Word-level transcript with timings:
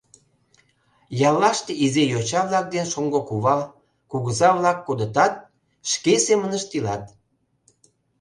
Яллаште 1.29 1.71
изи 1.85 2.03
йоча-влак 2.13 2.65
ден 2.75 2.85
шоҥго 2.93 3.19
кува, 3.29 3.57
кугыза-влак 4.11 4.79
кодытат, 4.87 5.33
шке 5.91 6.13
семынышт 6.25 6.69
илат. 6.77 7.03